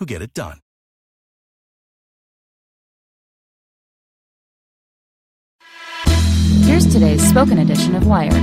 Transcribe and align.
who 0.00 0.06
get 0.06 0.22
it 0.22 0.34
done. 0.34 0.58
Here's 6.64 6.86
today's 6.92 7.26
spoken 7.28 7.58
edition 7.58 7.94
of 7.94 8.06
Wired. 8.06 8.42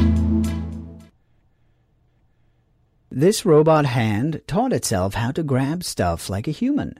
This 3.09 3.46
robot 3.46 3.88
hand 3.88 4.41
taught 4.46 4.72
itself 4.72 5.16
how 5.16 5.32
to 5.32 5.41
grab 5.41 5.84
stuff 5.84 6.30
like 6.30 6.48
a 6.48 6.52
human. 6.52 6.99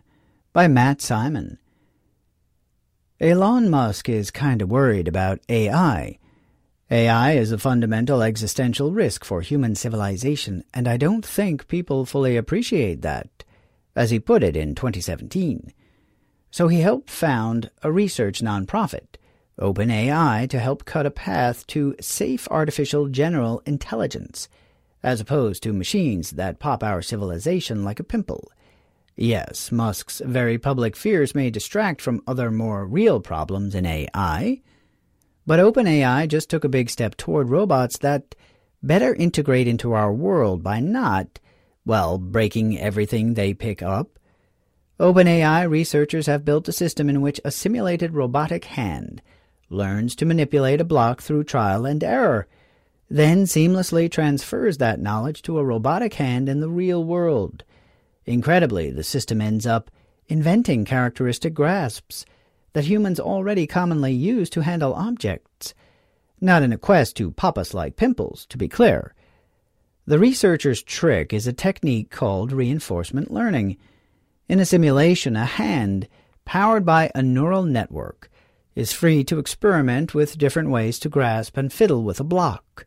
By 0.52 0.68
Matt 0.68 1.02
Simon. 1.02 1.60
Elon 3.22 3.70
Musk 3.70 4.10
is 4.10 4.32
kind 4.32 4.64
of 4.64 4.72
worried 4.72 5.08
about 5.08 5.40
AI. 5.50 6.18
AI 6.90 7.32
is 7.34 7.52
a 7.52 7.60
fundamental 7.60 8.24
existential 8.24 8.92
risk 8.92 9.24
for 9.24 9.42
human 9.42 9.76
civilization, 9.76 10.64
and 10.74 10.88
I 10.88 10.98
don't 10.98 11.26
think 11.26 11.68
people 11.68 12.06
fully 12.06 12.38
appreciate 12.38 13.02
that, 13.04 13.44
as 13.98 14.12
he 14.12 14.20
put 14.20 14.44
it 14.44 14.56
in 14.56 14.76
2017. 14.76 15.74
So 16.52 16.68
he 16.68 16.82
helped 16.82 17.10
found 17.10 17.72
a 17.82 17.92
research 17.92 18.42
nonprofit, 18.42 19.18
OpenAI, 19.60 20.48
to 20.50 20.60
help 20.60 20.86
cut 20.86 21.08
a 21.08 21.12
path 21.12 21.66
to 21.68 21.96
safe 22.00 22.48
artificial 22.50 23.08
general 23.08 23.62
intelligence, 23.66 24.48
as 25.02 25.20
opposed 25.20 25.64
to 25.64 25.74
machines 25.74 26.32
that 26.32 26.60
pop 26.60 26.84
our 26.84 27.02
civilization 27.02 27.84
like 27.84 28.00
a 28.00 28.04
pimple. 28.04 28.50
Yes, 29.16 29.72
Musk's 29.72 30.22
very 30.24 30.60
public 30.60 30.96
fears 30.96 31.34
may 31.34 31.50
distract 31.50 32.00
from 32.00 32.22
other 32.28 32.52
more 32.52 32.86
real 32.86 33.20
problems 33.20 33.74
in 33.74 33.88
AI, 33.88 34.62
but 35.48 35.60
OpenAI 35.60 36.28
just 36.28 36.52
took 36.52 36.64
a 36.64 36.70
big 36.70 36.92
step 36.92 37.18
toward 37.18 37.50
robots 37.50 37.98
that 37.98 38.36
better 38.84 39.16
integrate 39.16 39.68
into 39.68 39.94
our 39.94 40.14
world 40.14 40.62
by 40.62 40.80
not, 40.80 41.40
well, 41.88 42.18
breaking 42.18 42.78
everything 42.78 43.34
they 43.34 43.54
pick 43.54 43.82
up. 43.82 44.20
OpenAI 45.00 45.70
researchers 45.70 46.26
have 46.26 46.44
built 46.44 46.68
a 46.68 46.74
system 46.74 47.10
in 47.10 47.22
which 47.22 47.40
a 47.46 47.52
simulated 47.52 48.14
robotic 48.14 48.66
hand 48.66 49.22
learns 49.70 50.16
to 50.16 50.26
manipulate 50.26 50.82
a 50.82 50.86
block 50.86 51.22
through 51.22 51.46
trial 51.46 51.86
and 51.86 52.04
error, 52.04 52.46
then 53.10 53.46
seamlessly 53.46 54.12
transfers 54.12 54.78
that 54.78 55.00
knowledge 55.00 55.42
to 55.42 55.58
a 55.58 55.64
robotic 55.64 56.16
hand 56.16 56.50
in 56.50 56.60
the 56.60 56.70
real 56.70 57.04
world. 57.04 57.64
Incredibly, 58.26 58.92
the 58.92 59.04
system 59.04 59.40
ends 59.40 59.66
up 59.66 59.90
inventing 60.28 60.84
characteristic 60.84 61.54
grasps 61.54 62.26
that 62.74 62.84
humans 62.84 63.20
already 63.20 63.66
commonly 63.66 64.12
use 64.12 64.50
to 64.50 64.62
handle 64.62 64.94
objects, 64.94 65.74
not 66.42 66.64
in 66.64 66.74
a 66.74 66.78
quest 66.78 67.16
to 67.16 67.32
pop 67.32 67.58
us 67.58 67.74
like 67.74 67.96
pimples, 67.96 68.46
to 68.48 68.58
be 68.58 68.68
clear. 68.68 69.14
The 70.08 70.18
researcher's 70.18 70.82
trick 70.82 71.34
is 71.34 71.46
a 71.46 71.54
technique 71.54 72.10
called 72.10 72.52
reinforcement 72.52 73.30
learning. 73.30 73.78
In 74.50 74.60
a 74.60 74.66
simulation, 74.66 75.36
a 75.36 75.46
hand, 75.46 76.08
powered 76.46 76.86
by 76.86 77.12
a 77.14 77.22
neural 77.22 77.64
network, 77.64 78.32
is 78.74 78.94
free 78.94 79.24
to 79.26 79.38
experiment 79.38 80.16
with 80.16 80.38
different 80.38 80.70
ways 80.70 80.98
to 81.00 81.10
grasp 81.10 81.58
and 81.58 81.72
fiddle 81.72 82.04
with 82.04 82.20
a 82.20 82.24
block. 82.24 82.86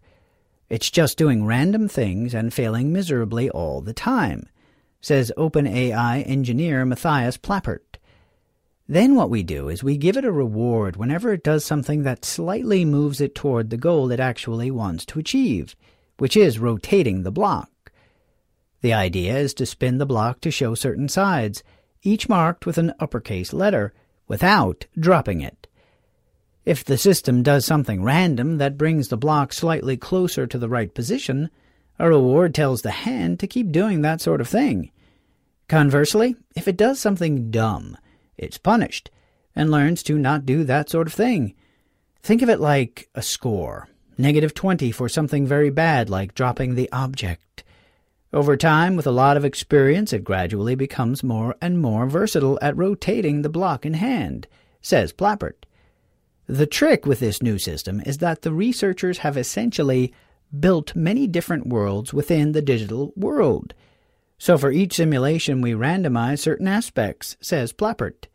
It's 0.69 0.91
just 0.91 1.19
doing 1.19 1.45
random 1.45 1.89
things 1.89 2.35
and 2.35 2.53
failing 2.53 2.93
miserably 2.93 3.51
all 3.51 3.83
the 3.83 3.93
time 3.93 4.49
says 5.01 5.33
OpenAI 5.37 6.23
engineer 6.29 6.85
Matthias 6.85 7.39
Plappert. 7.39 7.99
Then 8.89 9.15
what 9.15 9.31
we 9.31 9.43
do 9.43 9.69
is 9.69 9.83
we 9.83 9.97
give 9.97 10.17
it 10.17 10.25
a 10.25 10.33
reward 10.33 10.97
whenever 10.97 11.33
it 11.33 11.45
does 11.45 11.65
something 11.65 12.03
that 12.03 12.25
slightly 12.25 12.85
moves 12.85 13.21
it 13.21 13.35
toward 13.35 13.71
the 13.71 13.77
goal 13.77 14.11
it 14.11 14.21
actually 14.21 14.71
wants 14.71 15.07
to 15.07 15.19
achieve, 15.19 15.77
which 16.21 16.37
is 16.37 16.59
rotating 16.59 17.23
the 17.23 17.31
block. 17.31 17.91
The 18.83 18.93
idea 18.93 19.39
is 19.39 19.55
to 19.55 19.65
spin 19.65 19.97
the 19.97 20.05
block 20.05 20.43
to 20.43 20.51
show 20.51 20.75
certain 20.75 21.09
sides, 21.09 21.63
each 22.03 22.29
marked 22.29 22.67
with 22.67 22.77
an 22.77 22.93
uppercase 23.01 23.55
letter, 23.55 23.95
without 24.29 24.85
dropping 24.99 25.41
it. 25.41 25.67
If 26.67 26.85
the 26.85 26.99
system 26.99 27.43
does 27.43 27.65
something 27.65 28.03
random 28.03 28.59
that 28.59 28.77
brings 28.77 29.09
the 29.09 29.17
block 29.17 29.55
slightly 29.55 29.97
closer 29.97 30.47
to 30.47 30.59
the 30.59 30.69
right 30.69 30.93
position, 30.93 31.49
a 31.99 32.11
reward 32.11 32.55
tells 32.55 32.83
the 32.83 32.91
hand 32.91 33.41
to 33.41 33.47
keep 33.47 33.73
doing 33.73 34.03
that 34.03 34.21
sort 34.21 34.43
of 34.43 34.49
thing. 34.49 34.91
Conversely, 35.69 36.37
if 36.55 36.69
it 36.69 36.77
does 36.77 37.01
something 37.01 37.51
dumb, 37.51 37.97
it's 38.37 38.59
punished 38.59 39.11
and 39.57 39.71
learns 39.71 40.03
to 40.03 40.19
not 40.19 40.45
do 40.45 40.65
that 40.65 40.91
sort 40.91 41.07
of 41.07 41.15
thing. 41.15 41.55
Think 42.23 42.43
of 42.43 42.51
it 42.51 42.61
like 42.61 43.09
a 43.15 43.23
score 43.23 43.89
negative 44.21 44.55
20 44.55 44.93
for 44.93 45.09
something 45.09 45.47
very 45.47 45.71
bad 45.71 46.11
like 46.11 46.35
dropping 46.35 46.75
the 46.75 46.91
object. 46.93 47.65
Over 48.33 48.57
time, 48.57 48.95
with 48.95 49.07
a 49.07 49.13
lot 49.13 49.37
of 49.37 49.45
experience, 49.45 50.13
it 50.13 50.23
gradually 50.23 50.77
becomes 50.77 51.25
more 51.25 51.57
and 51.61 51.81
more 51.81 52.07
versatile 52.07 52.59
at 52.63 52.77
rotating 52.77 53.43
the 53.43 53.49
block 53.49 53.85
in 53.85 53.95
hand, 53.95 54.47
says 54.81 55.13
Plappert. 55.13 55.65
The 56.47 56.67
trick 56.67 57.07
with 57.07 57.21
this 57.21 57.43
new 57.43 57.59
system 57.59 58.01
is 58.07 58.19
that 58.19 58.43
the 58.43 58.53
researchers 58.53 59.19
have 59.19 59.37
essentially 59.37 60.13
built 60.59 60.95
many 60.95 61.27
different 61.27 61.67
worlds 61.67 62.13
within 62.13 62.53
the 62.53 62.63
digital 62.63 63.13
world. 63.17 63.75
So 64.39 64.57
for 64.57 64.71
each 64.71 64.95
simulation, 64.95 65.61
we 65.61 65.73
randomize 65.73 66.39
certain 66.39 66.69
aspects, 66.69 67.37
says 67.41 67.73
Plappert. 67.73 68.27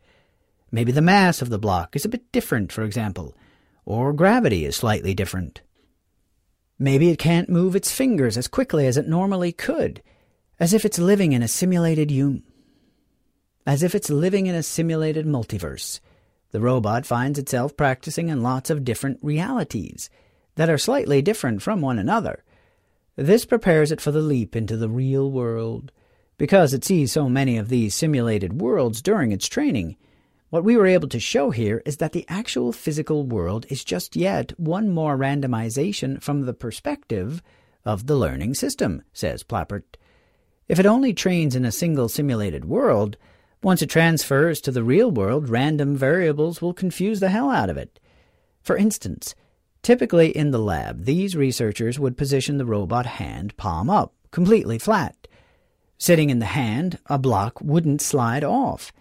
Maybe 0.70 0.92
the 0.92 1.02
mass 1.02 1.42
of 1.42 1.48
the 1.48 1.58
block 1.58 1.96
is 1.96 2.04
a 2.04 2.08
bit 2.10 2.30
different, 2.32 2.70
for 2.70 2.82
example, 2.82 3.36
or 3.84 4.12
gravity 4.12 4.64
is 4.64 4.76
slightly 4.76 5.14
different. 5.14 5.62
Maybe 6.78 7.08
it 7.08 7.18
can't 7.18 7.48
move 7.48 7.74
its 7.74 7.90
fingers 7.90 8.36
as 8.36 8.48
quickly 8.48 8.86
as 8.86 8.96
it 8.96 9.08
normally 9.08 9.52
could, 9.52 10.02
as 10.60 10.74
if 10.74 10.84
it's 10.84 10.98
living 10.98 11.32
in 11.32 11.42
a 11.42 11.48
simulated 11.48 12.12
um, 12.12 12.42
as 13.66 13.82
if 13.82 13.94
it's 13.94 14.10
living 14.10 14.46
in 14.46 14.54
a 14.54 14.62
simulated 14.62 15.26
multiverse. 15.26 16.00
The 16.52 16.60
robot 16.60 17.04
finds 17.04 17.38
itself 17.38 17.76
practicing 17.76 18.28
in 18.28 18.42
lots 18.42 18.70
of 18.70 18.84
different 18.84 19.18
realities 19.22 20.08
that 20.54 20.70
are 20.70 20.78
slightly 20.78 21.22
different 21.22 21.62
from 21.62 21.80
one 21.80 21.98
another. 21.98 22.44
This 23.16 23.44
prepares 23.44 23.90
it 23.90 24.00
for 24.00 24.10
the 24.10 24.20
leap 24.20 24.54
into 24.54 24.76
the 24.76 24.88
real 24.88 25.30
world. 25.30 25.92
Because 26.38 26.74
it 26.74 26.84
sees 26.84 27.12
so 27.12 27.30
many 27.30 27.56
of 27.56 27.70
these 27.70 27.94
simulated 27.94 28.60
worlds 28.60 29.00
during 29.00 29.32
its 29.32 29.48
training, 29.48 29.96
what 30.50 30.64
we 30.64 30.76
were 30.76 30.86
able 30.86 31.08
to 31.08 31.20
show 31.20 31.50
here 31.50 31.82
is 31.84 31.96
that 31.98 32.12
the 32.12 32.24
actual 32.28 32.72
physical 32.72 33.24
world 33.24 33.66
is 33.68 33.84
just 33.84 34.16
yet 34.16 34.58
one 34.58 34.90
more 34.90 35.16
randomization 35.16 36.22
from 36.22 36.42
the 36.42 36.54
perspective 36.54 37.42
of 37.84 38.06
the 38.06 38.16
learning 38.16 38.54
system, 38.54 39.02
says 39.12 39.42
Plappert. 39.42 39.96
If 40.68 40.78
it 40.78 40.86
only 40.86 41.12
trains 41.12 41.54
in 41.54 41.64
a 41.64 41.72
single 41.72 42.08
simulated 42.08 42.64
world, 42.64 43.16
once 43.62 43.82
it 43.82 43.90
transfers 43.90 44.60
to 44.62 44.70
the 44.70 44.84
real 44.84 45.10
world, 45.10 45.48
random 45.48 45.96
variables 45.96 46.60
will 46.60 46.74
confuse 46.74 47.20
the 47.20 47.30
hell 47.30 47.50
out 47.50 47.70
of 47.70 47.76
it. 47.76 47.98
For 48.62 48.76
instance, 48.76 49.34
Typically 49.86 50.36
in 50.36 50.50
the 50.50 50.58
lab, 50.58 51.04
these 51.04 51.36
researchers 51.36 51.96
would 51.96 52.16
position 52.16 52.58
the 52.58 52.66
robot 52.66 53.06
hand 53.06 53.56
palm 53.56 53.88
up, 53.88 54.12
completely 54.32 54.80
flat. 54.80 55.28
Sitting 55.96 56.28
in 56.28 56.40
the 56.40 56.46
hand, 56.46 56.98
a 57.06 57.20
block 57.20 57.60
wouldn't 57.60 58.00
slide 58.00 58.42
off. 58.42 58.92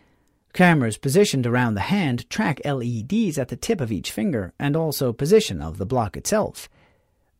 Cameras 0.55 0.97
positioned 0.97 1.45
around 1.45 1.75
the 1.75 1.81
hand 1.81 2.27
track 2.31 2.59
LEDs 2.65 3.37
at 3.37 3.49
the 3.49 3.55
tip 3.55 3.79
of 3.79 3.91
each 3.91 4.11
finger 4.11 4.53
and 4.57 4.75
also 4.75 5.13
position 5.13 5.61
of 5.61 5.77
the 5.77 5.85
block 5.85 6.17
itself. 6.17 6.67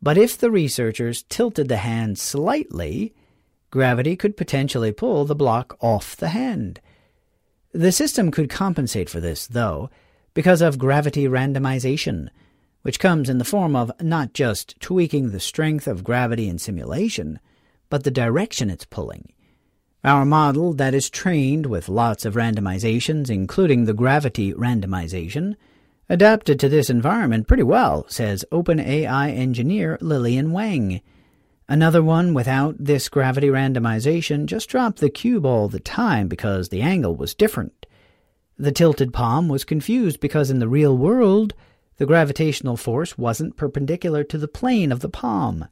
But 0.03 0.19
if 0.19 0.37
the 0.37 0.51
researchers 0.51 1.23
tilted 1.23 1.67
the 1.67 1.77
hand 1.77 2.19
slightly, 2.19 3.15
gravity 3.71 4.15
could 4.15 4.37
potentially 4.37 4.91
pull 4.91 5.25
the 5.25 5.33
block 5.33 5.75
off 5.81 6.15
the 6.15 6.29
hand. 6.29 6.79
The 7.71 7.91
system 7.91 8.29
could 8.29 8.51
compensate 8.51 9.09
for 9.09 9.19
this, 9.19 9.47
though, 9.47 9.89
because 10.35 10.61
of 10.61 10.77
gravity 10.77 11.25
randomization– 11.25 12.29
which 12.85 12.99
comes 12.99 13.31
in 13.31 13.39
the 13.39 13.43
form 13.43 13.75
of 13.75 13.91
not 13.99 14.31
just 14.31 14.79
tweaking 14.79 15.31
the 15.31 15.39
strength 15.39 15.87
of 15.87 16.03
gravity 16.03 16.47
in 16.47 16.59
simulation, 16.59 17.39
but 17.89 18.03
the 18.03 18.11
direction 18.11 18.69
it's 18.69 18.85
pulling. 18.85 19.33
Our 20.05 20.23
model 20.23 20.73
that 20.73 20.93
is 20.93 21.09
trained 21.09 21.65
with 21.65 21.89
lots 21.89 22.25
of 22.25 22.35
randomizations, 22.35 23.27
including 23.27 23.85
the 23.85 23.93
gravity 23.95 24.53
randomization, 24.53 25.55
adapted 26.07 26.59
to 26.59 26.69
this 26.69 26.91
environment 26.91 27.47
pretty 27.47 27.63
well, 27.63 28.05
says 28.07 28.45
OpenAI 28.51 29.35
engineer 29.35 29.97
Lilian 30.01 30.49
Weng. 30.51 31.01
Another 31.67 32.03
one 32.03 32.35
without 32.35 32.75
this 32.77 33.09
gravity 33.09 33.47
randomization 33.47 34.45
just 34.45 34.69
dropped 34.69 34.99
the 34.99 35.09
cube 35.09 35.43
all 35.43 35.69
the 35.69 35.79
time 35.79 36.27
because 36.27 36.69
the 36.69 36.83
angle 36.83 37.15
was 37.15 37.33
different. 37.33 37.87
The 38.59 38.71
tilted 38.71 39.11
palm 39.11 39.47
was 39.49 39.65
confused 39.65 40.19
because 40.19 40.51
in 40.51 40.59
the 40.59 40.69
real 40.69 40.95
world, 40.95 41.55
the 41.97 42.05
gravitational 42.05 42.77
force 42.77 43.17
wasn't 43.17 43.57
perpendicular 43.57 44.23
to 44.25 44.37
the 44.37 44.47
plane 44.47 44.91
of 44.91 44.99
the 44.99 45.09
palm. 45.09 45.65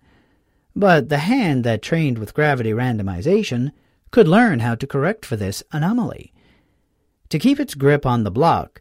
But 0.76 1.10
the 1.10 1.20
hand 1.20 1.64
that 1.66 1.84
trained 1.84 2.18
with 2.18 2.34
gravity 2.34 2.72
randomization 2.72 3.74
could 4.14 4.28
learn 4.28 4.60
how 4.60 4.76
to 4.76 4.86
correct 4.86 5.26
for 5.26 5.36
this 5.36 5.64
anomaly. 5.72 6.32
To 7.30 7.40
keep 7.40 7.60
its 7.60 7.74
grip 7.74 8.06
on 8.06 8.24
the 8.24 8.30
block, 8.30 8.80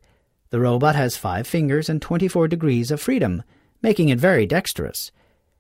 the 0.51 0.61
robot 0.61 0.95
has 0.95 1.17
five 1.17 1.47
fingers 1.47 1.89
and 1.89 2.03
24 2.03 2.49
degrees 2.49 2.91
of 2.91 3.01
freedom, 3.01 3.43
making 3.81 4.11
it 4.11 4.21
very 4.21 4.45
dexterous. 4.45 5.11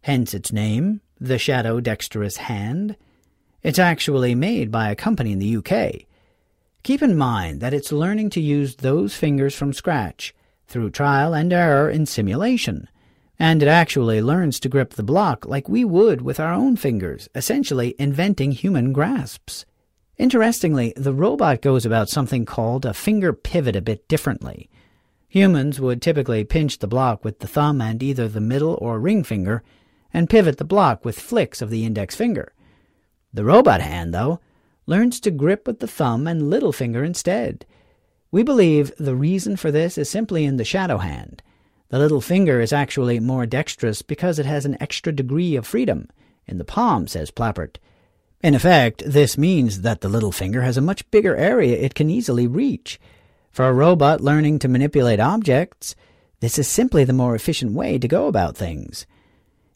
Hence 0.03 0.35
its 0.35 0.53
name, 0.53 1.01
the 1.19 1.39
Shadow 1.39 1.81
Dexterous 1.81 2.37
Hand. 2.37 2.99
It's 3.63 3.79
actually 3.79 4.35
made 4.35 4.71
by 4.71 4.91
a 4.91 4.95
company 4.95 5.33
in 5.33 5.39
the 5.39 5.57
UK. 5.57 6.03
Keep 6.83 7.01
in 7.01 7.17
mind 7.17 7.63
that 7.63 7.73
it's 7.73 7.93
learning 7.93 8.29
to 8.31 8.43
use 8.43 8.77
those 8.77 9.15
fingers 9.15 9.55
from 9.55 9.73
scratch, 9.73 10.35
through 10.67 10.91
trial 10.91 11.33
and 11.33 11.51
error 11.51 11.89
in 11.89 12.05
simulation. 12.05 12.91
And 13.43 13.61
it 13.61 13.67
actually 13.67 14.23
learns 14.23 14.61
to 14.61 14.69
grip 14.69 14.91
the 14.91 15.03
block 15.03 15.45
like 15.45 15.69
we 15.69 15.85
would 15.85 16.23
with 16.23 16.39
our 16.39 16.53
own 16.53 16.77
fingers, 16.77 17.29
essentially 17.35 17.97
inventing 17.99 18.53
human 18.53 18.93
grasps. 18.93 19.67
Interestingly, 20.17 20.93
the 20.97 21.13
robot 21.13 21.61
goes 21.61 21.85
about 21.85 22.09
something 22.09 22.45
called 22.45 22.87
a 22.87 22.95
finger 22.95 23.33
pivot 23.33 23.75
a 23.75 23.81
bit 23.81 24.07
differently. 24.07 24.71
Humans 25.27 25.81
would 25.81 26.01
typically 26.01 26.45
pinch 26.45 26.79
the 26.79 26.87
block 26.87 27.25
with 27.25 27.41
the 27.41 27.49
thumb 27.49 27.81
and 27.81 28.01
either 28.01 28.29
the 28.29 28.41
middle 28.41 28.79
or 28.81 29.01
ring 29.01 29.25
finger, 29.25 29.65
and 30.15 30.31
pivot 30.31 30.59
the 30.59 30.65
block 30.65 31.05
with 31.05 31.19
flicks 31.19 31.61
of 31.61 31.69
the 31.69 31.85
index 31.85 32.15
finger. 32.15 32.53
The 33.35 33.45
robot 33.45 33.81
hand, 33.81 34.15
though, 34.15 34.39
learns 34.87 35.19
to 35.19 35.33
grip 35.33 35.67
with 35.67 35.81
the 35.81 35.89
thumb 35.89 36.29
and 36.29 36.49
little 36.49 36.73
finger 36.73 37.03
instead. 37.03 37.67
We 38.31 38.45
believe 38.45 38.93
the 39.01 39.17
reason 39.17 39.57
for 39.57 39.73
this 39.73 39.99
is 39.99 40.09
simply 40.09 40.45
in 40.45 40.59
the 40.59 40.65
shadow 40.65 40.99
hand. 40.99 41.43
The 41.93 41.99
little 41.99 42.23
finger 42.23 42.59
is 42.63 42.73
actually 42.73 43.21
more 43.21 43.45
dexterous 43.45 44.01
because 44.01 44.39
it 44.39 44.47
has 44.47 44.65
an 44.65 44.79
extra 44.81 45.13
degree 45.13 45.57
of 45.57 45.67
freedom 45.67 46.09
in 46.47 46.57
the 46.57 46.65
palm, 46.65 47.07
says 47.07 47.31
Plappert. 47.31 47.77
In 48.41 48.55
effect, 48.55 49.03
this 49.05 49.37
means 49.37 49.83
that 49.83 50.01
the 50.01 50.09
little 50.09 50.33
finger 50.33 50.63
has 50.63 50.79
a 50.79 50.81
much 50.81 51.09
bigger 51.11 51.37
area 51.37 51.77
it 51.77 51.95
can 51.95 52.09
easily 52.09 52.47
reach. 52.47 52.99
For 53.51 53.69
a 53.69 53.75
robot 53.75 54.23
learning 54.23 54.61
to 54.61 54.69
manipulate 54.69 55.21
objects, 55.21 55.95
this 56.41 56.59
is 56.59 56.67
simply 56.67 57.05
the 57.05 57.13
more 57.13 57.35
efficient 57.35 57.73
way 57.73 57.99
to 57.99 58.09
go 58.09 58.27
about 58.27 58.57
things. 58.57 59.07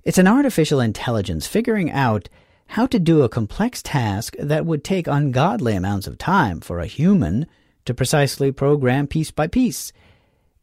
It's 0.03 0.17
an 0.17 0.27
artificial 0.27 0.81
intelligence 0.81 1.47
figuring 1.47 1.91
out 1.91 2.31
how 2.69 2.87
to 2.87 2.99
do 2.99 3.25
a 3.25 3.29
complex 3.29 3.83
task 3.83 4.35
that 4.39 4.65
would 4.65 4.85
take 4.85 5.07
ungodly 5.07 5.75
amounts 5.75 6.07
of 6.07 6.17
time 6.17 6.61
for 6.62 6.81
a 6.81 6.87
human 6.87 7.47
to 7.85 7.93
precisely 7.93 8.51
program 8.51 9.07
piece 9.07 9.31
by 9.31 9.47
piece. 9.47 9.93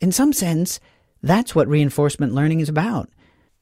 In 0.01 0.11
some 0.11 0.33
sense, 0.33 0.79
that's 1.23 1.55
what 1.55 1.67
reinforcement 1.67 2.33
learning 2.33 2.59
is 2.59 2.69
about. 2.69 3.09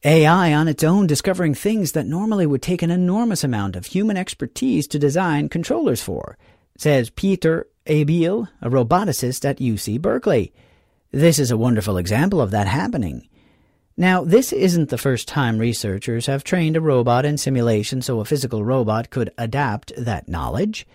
AI 0.04 0.52
on 0.52 0.68
its 0.68 0.84
own 0.84 1.06
discovering 1.06 1.54
things 1.54 1.92
that 1.92 2.08
normally 2.08 2.48
would 2.48 2.64
take 2.64 2.82
an 2.82 2.90
enormous 2.90 3.44
amount 3.44 3.76
of 3.76 3.86
human 3.86 4.18
expertise 4.18 4.88
to 4.88 4.98
design 4.98 5.48
controllers 5.48 6.02
for, 6.02 6.40
says 6.76 7.12
Peter 7.12 7.68
Abbeel, 7.86 8.48
a 8.62 8.70
roboticist 8.70 9.48
at 9.48 9.60
UC 9.60 10.02
Berkeley. 10.02 10.52
This 11.12 11.38
is 11.38 11.52
a 11.52 11.58
wonderful 11.58 11.98
example 11.98 12.42
of 12.42 12.50
that 12.50 12.66
happening. 12.66 13.28
Now, 13.96 14.24
this 14.24 14.52
isn't 14.52 14.90
the 14.90 14.98
first 14.98 15.28
time 15.28 15.60
researchers 15.60 16.26
have 16.26 16.44
trained 16.44 16.76
a 16.76 16.82
robot 16.82 17.26
in 17.26 17.38
simulation 17.38 18.02
so 18.02 18.20
a 18.20 18.26
physical 18.26 18.64
robot 18.64 19.12
could 19.12 19.32
adapt 19.38 19.94
that 19.96 20.28
knowledge. 20.28 20.88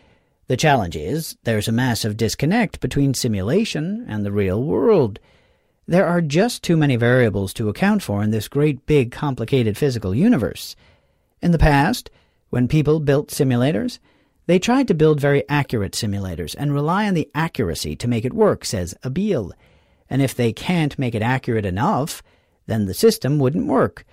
The 0.48 0.56
challenge 0.56 0.96
is 0.96 1.36
there's 1.44 1.68
a 1.68 1.72
massive 1.72 2.16
disconnect 2.16 2.80
between 2.80 3.14
simulation 3.14 4.04
and 4.08 4.24
the 4.24 4.32
real 4.32 4.60
world. 4.64 5.20
There 5.88 6.06
are 6.06 6.20
just 6.20 6.64
too 6.64 6.76
many 6.76 6.96
variables 6.96 7.54
to 7.54 7.68
account 7.68 8.02
for 8.02 8.22
in 8.22 8.32
this 8.32 8.48
great 8.48 8.86
big 8.86 9.12
complicated 9.12 9.78
physical 9.78 10.14
universe. 10.14 10.74
In 11.40 11.52
the 11.52 11.58
past, 11.58 12.10
when 12.50 12.66
people 12.66 12.98
built 12.98 13.28
simulators, 13.28 14.00
they 14.46 14.58
tried 14.58 14.88
to 14.88 14.94
build 14.94 15.20
very 15.20 15.48
accurate 15.48 15.92
simulators 15.92 16.56
and 16.58 16.74
rely 16.74 17.06
on 17.06 17.14
the 17.14 17.30
accuracy 17.34 17.94
to 17.96 18.08
make 18.08 18.24
it 18.24 18.32
work, 18.32 18.64
says 18.64 18.96
Abbeel. 19.04 19.52
And 20.10 20.22
if 20.22 20.34
they 20.34 20.52
can't 20.52 20.98
make 20.98 21.14
it 21.14 21.22
accurate 21.22 21.66
enough, 21.66 22.22
then 22.66 22.86
the 22.86 22.94
system 22.94 23.38
wouldn't 23.38 23.66
work. 23.66 24.04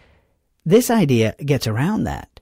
This 0.66 0.92
idea 0.92 1.36
gets 1.44 1.66
around 1.66 2.04
that. 2.04 2.40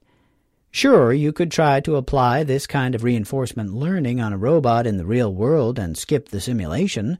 Sure, 0.71 1.11
you 1.11 1.31
could 1.33 1.51
try 1.51 1.79
to 1.81 1.95
apply 1.95 2.43
this 2.43 2.67
kind 2.67 2.95
of 2.95 3.03
reinforcement 3.03 3.73
learning 3.73 4.21
on 4.21 4.31
a 4.31 4.37
robot 4.37 4.87
in 4.87 4.97
the 4.97 5.05
real 5.05 5.33
world 5.33 5.79
and 5.79 5.97
skip 5.97 6.29
the 6.29 6.39
simulation, 6.39 7.17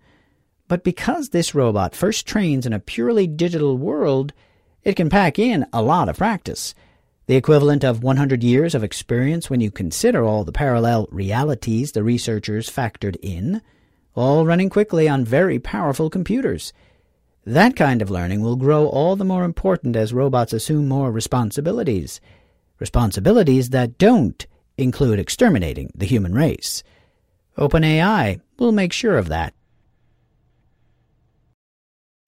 but 0.71 0.85
because 0.85 1.27
this 1.27 1.53
robot 1.53 1.93
first 1.93 2.25
trains 2.25 2.65
in 2.65 2.71
a 2.71 2.79
purely 2.79 3.27
digital 3.27 3.77
world, 3.77 4.31
it 4.85 4.95
can 4.95 5.09
pack 5.09 5.37
in 5.37 5.65
a 5.73 5.81
lot 5.81 6.07
of 6.07 6.17
practice 6.17 6.73
the 7.27 7.35
equivalent 7.35 7.83
of 7.83 8.03
100 8.03 8.41
years 8.41 8.73
of 8.73 8.81
experience 8.81 9.49
when 9.49 9.59
you 9.59 9.69
consider 9.69 10.23
all 10.23 10.45
the 10.45 10.53
parallel 10.53 11.09
realities 11.11 11.91
the 11.91 12.03
researchers 12.03 12.69
factored 12.69 13.17
in, 13.21 13.61
all 14.15 14.45
running 14.45 14.69
quickly 14.69 15.09
on 15.09 15.25
very 15.25 15.59
powerful 15.59 16.09
computers. 16.09 16.71
That 17.45 17.75
kind 17.75 18.01
of 18.01 18.09
learning 18.09 18.39
will 18.39 18.55
grow 18.55 18.87
all 18.87 19.17
the 19.17 19.25
more 19.25 19.43
important 19.43 19.97
as 19.97 20.13
robots 20.13 20.53
assume 20.53 20.87
more 20.87 21.11
responsibilities. 21.11 22.21
Responsibilities 22.79 23.71
that 23.71 23.97
don't 23.97 24.47
include 24.77 25.19
exterminating 25.19 25.91
the 25.93 26.05
human 26.05 26.33
race. 26.33 26.81
OpenAI 27.57 28.39
will 28.57 28.71
make 28.71 28.93
sure 28.93 29.17
of 29.17 29.27
that. 29.27 29.53